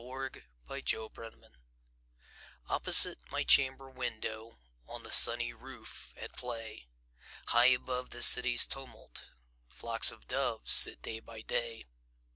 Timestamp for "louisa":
0.03-0.31